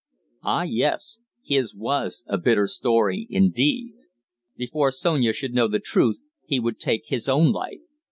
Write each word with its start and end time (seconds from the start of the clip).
Ah, 0.41 0.63
yes, 0.63 1.19
his 1.43 1.75
was 1.75 2.23
a 2.25 2.39
bitter 2.39 2.65
story 2.65 3.27
indeed. 3.29 3.93
Before 4.57 4.89
Sonia 4.89 5.31
should 5.31 5.53
know 5.53 5.67
the 5.67 5.77
truth 5.79 6.17
he 6.43 6.59
would 6.59 6.79
take 6.79 7.03
his 7.09 7.29
own 7.29 7.51
life. 7.51 7.81